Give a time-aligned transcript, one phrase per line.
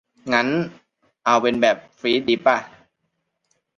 [0.33, 0.47] งั้น
[1.25, 2.57] เอาเป็นแบบฟรีซดีป่ะ